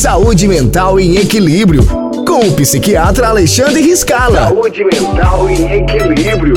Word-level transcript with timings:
Saúde 0.00 0.48
Mental 0.48 0.98
em 0.98 1.18
Equilíbrio, 1.18 1.82
com 2.26 2.48
o 2.48 2.56
psiquiatra 2.56 3.28
Alexandre 3.28 3.82
Riscala. 3.82 4.48
Saúde 4.48 4.82
Mental 4.82 5.50
em 5.50 5.72
Equilíbrio. 5.72 6.54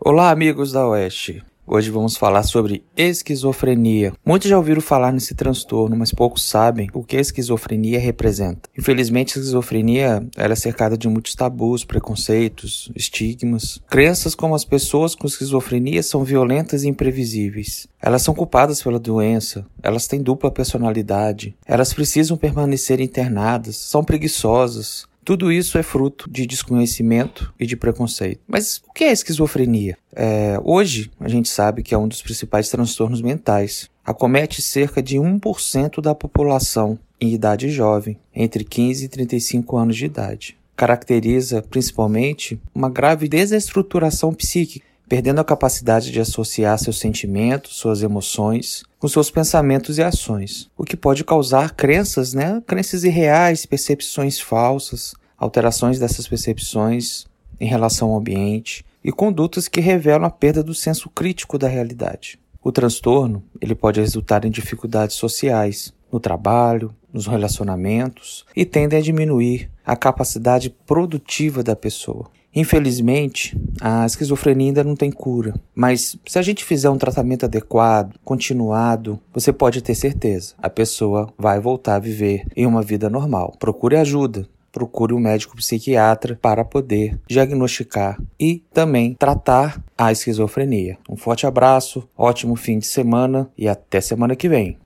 Olá, 0.00 0.30
amigos 0.30 0.72
da 0.72 0.88
Oeste. 0.88 1.44
Hoje 1.70 1.90
vamos 1.90 2.16
falar 2.16 2.44
sobre 2.44 2.82
esquizofrenia. 2.96 4.14
Muitos 4.24 4.48
já 4.48 4.56
ouviram 4.56 4.80
falar 4.80 5.12
nesse 5.12 5.34
transtorno, 5.34 5.94
mas 5.94 6.10
poucos 6.10 6.42
sabem 6.42 6.88
o 6.94 7.04
que 7.04 7.18
a 7.18 7.20
esquizofrenia 7.20 8.00
representa. 8.00 8.70
Infelizmente, 8.76 9.38
a 9.38 9.42
esquizofrenia 9.42 10.26
é 10.34 10.54
cercada 10.54 10.96
de 10.96 11.06
muitos 11.06 11.34
tabus, 11.34 11.84
preconceitos, 11.84 12.90
estigmas. 12.96 13.82
Crenças 13.86 14.34
como 14.34 14.54
as 14.54 14.64
pessoas 14.64 15.14
com 15.14 15.26
esquizofrenia 15.26 16.02
são 16.02 16.24
violentas 16.24 16.84
e 16.84 16.88
imprevisíveis. 16.88 17.86
Elas 18.00 18.22
são 18.22 18.34
culpadas 18.34 18.82
pela 18.82 18.98
doença, 18.98 19.66
elas 19.82 20.06
têm 20.06 20.22
dupla 20.22 20.50
personalidade, 20.50 21.54
elas 21.66 21.92
precisam 21.92 22.38
permanecer 22.38 22.98
internadas, 22.98 23.76
são 23.76 24.02
preguiçosas, 24.02 25.06
tudo 25.28 25.52
isso 25.52 25.76
é 25.76 25.82
fruto 25.82 26.26
de 26.30 26.46
desconhecimento 26.46 27.52
e 27.60 27.66
de 27.66 27.76
preconceito. 27.76 28.40
Mas 28.48 28.80
o 28.88 28.94
que 28.94 29.04
é 29.04 29.12
esquizofrenia? 29.12 29.98
É, 30.16 30.58
hoje, 30.64 31.10
a 31.20 31.28
gente 31.28 31.50
sabe 31.50 31.82
que 31.82 31.94
é 31.94 31.98
um 31.98 32.08
dos 32.08 32.22
principais 32.22 32.70
transtornos 32.70 33.20
mentais. 33.20 33.90
Acomete 34.02 34.62
cerca 34.62 35.02
de 35.02 35.18
1% 35.18 36.00
da 36.00 36.14
população 36.14 36.98
em 37.20 37.34
idade 37.34 37.68
jovem, 37.68 38.18
entre 38.34 38.64
15 38.64 39.04
e 39.04 39.08
35 39.08 39.76
anos 39.76 39.96
de 39.98 40.06
idade. 40.06 40.56
Caracteriza 40.74 41.60
principalmente 41.60 42.58
uma 42.74 42.88
grave 42.88 43.28
desestruturação 43.28 44.32
psíquica 44.32 44.88
perdendo 45.06 45.40
a 45.40 45.44
capacidade 45.44 46.10
de 46.10 46.20
associar 46.20 46.78
seus 46.78 46.98
sentimentos, 46.98 47.76
suas 47.76 48.02
emoções 48.02 48.82
com 48.98 49.06
seus 49.08 49.30
pensamentos 49.30 49.98
e 49.98 50.02
ações, 50.02 50.70
o 50.76 50.84
que 50.84 50.96
pode 50.96 51.24
causar 51.24 51.72
crenças, 51.74 52.34
né? 52.34 52.62
Crenças 52.66 53.04
irreais, 53.04 53.64
percepções 53.64 54.40
falsas, 54.40 55.14
alterações 55.36 55.98
dessas 55.98 56.26
percepções 56.26 57.26
em 57.60 57.66
relação 57.66 58.10
ao 58.10 58.18
ambiente 58.18 58.84
e 59.02 59.12
condutas 59.12 59.68
que 59.68 59.80
revelam 59.80 60.26
a 60.26 60.30
perda 60.30 60.62
do 60.62 60.74
senso 60.74 61.08
crítico 61.08 61.56
da 61.56 61.68
realidade. 61.68 62.38
O 62.62 62.72
transtorno, 62.72 63.42
ele 63.60 63.74
pode 63.74 64.00
resultar 64.00 64.44
em 64.44 64.50
dificuldades 64.50 65.16
sociais, 65.16 65.94
no 66.10 66.18
trabalho, 66.18 66.94
nos 67.12 67.26
relacionamentos 67.26 68.44
e 68.54 68.64
tende 68.64 68.96
a 68.96 69.00
diminuir 69.00 69.70
a 69.88 69.96
capacidade 69.96 70.68
produtiva 70.86 71.62
da 71.62 71.74
pessoa. 71.74 72.26
Infelizmente, 72.54 73.58
a 73.80 74.04
esquizofrenia 74.04 74.68
ainda 74.68 74.84
não 74.84 74.94
tem 74.94 75.10
cura, 75.10 75.54
mas 75.74 76.18
se 76.26 76.38
a 76.38 76.42
gente 76.42 76.64
fizer 76.64 76.90
um 76.90 76.98
tratamento 76.98 77.44
adequado, 77.44 78.16
continuado, 78.24 79.18
você 79.32 79.52
pode 79.52 79.80
ter 79.80 79.94
certeza, 79.94 80.54
a 80.58 80.68
pessoa 80.68 81.32
vai 81.38 81.58
voltar 81.58 81.96
a 81.96 82.00
viver 82.00 82.44
em 82.54 82.66
uma 82.66 82.82
vida 82.82 83.08
normal. 83.08 83.54
Procure 83.58 83.96
ajuda, 83.96 84.46
procure 84.70 85.14
um 85.14 85.20
médico 85.20 85.56
psiquiatra 85.56 86.38
para 86.40 86.64
poder 86.64 87.18
diagnosticar 87.26 88.20
e 88.38 88.62
também 88.72 89.14
tratar 89.14 89.82
a 89.96 90.12
esquizofrenia. 90.12 90.98
Um 91.08 91.16
forte 91.16 91.46
abraço, 91.46 92.08
ótimo 92.16 92.56
fim 92.56 92.78
de 92.78 92.86
semana 92.86 93.50
e 93.56 93.68
até 93.68 94.00
semana 94.00 94.36
que 94.36 94.48
vem. 94.48 94.78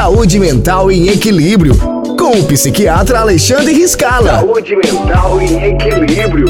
Saúde 0.00 0.38
mental 0.40 0.90
em 0.90 1.08
equilíbrio 1.08 1.74
com 2.18 2.30
o 2.30 2.44
psiquiatra 2.46 3.20
Alexandre 3.20 3.74
Riscala. 3.74 4.38
Saúde 4.38 4.74
Mental 4.74 5.38
em 5.42 5.74
Equilíbrio. 5.74 6.46